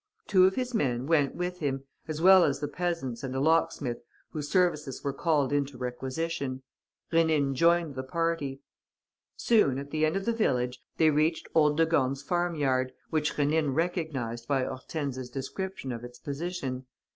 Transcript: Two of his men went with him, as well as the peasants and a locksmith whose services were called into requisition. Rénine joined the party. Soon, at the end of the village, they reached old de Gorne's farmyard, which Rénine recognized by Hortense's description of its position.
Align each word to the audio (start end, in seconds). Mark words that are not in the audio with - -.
Two 0.25 0.47
of 0.47 0.55
his 0.55 0.73
men 0.73 1.05
went 1.05 1.35
with 1.35 1.59
him, 1.59 1.83
as 2.07 2.19
well 2.23 2.43
as 2.43 2.59
the 2.59 2.67
peasants 2.67 3.21
and 3.21 3.35
a 3.35 3.39
locksmith 3.39 3.99
whose 4.31 4.49
services 4.49 5.03
were 5.03 5.13
called 5.13 5.53
into 5.53 5.77
requisition. 5.77 6.63
Rénine 7.13 7.53
joined 7.53 7.93
the 7.93 8.01
party. 8.01 8.61
Soon, 9.37 9.77
at 9.77 9.91
the 9.91 10.03
end 10.03 10.15
of 10.15 10.25
the 10.25 10.33
village, 10.33 10.81
they 10.97 11.11
reached 11.11 11.47
old 11.53 11.77
de 11.77 11.85
Gorne's 11.85 12.23
farmyard, 12.23 12.93
which 13.11 13.35
Rénine 13.35 13.75
recognized 13.75 14.47
by 14.47 14.63
Hortense's 14.63 15.29
description 15.29 15.91
of 15.91 16.03
its 16.03 16.17
position. 16.17 16.87